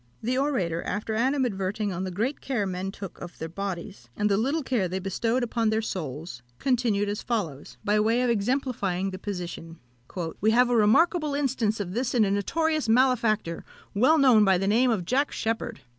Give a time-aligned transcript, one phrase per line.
[0.23, 4.35] The orator, after animadverting on the great care men took of their bodies, and the
[4.35, 9.19] little care they bestowed upon their souls, continued as follows, by way of exemplifying the
[9.19, 9.77] position:
[10.41, 14.65] "We have a remarkable instance of this in a notorious malefactor, well known by the
[14.67, 15.81] name of Jack Sheppard.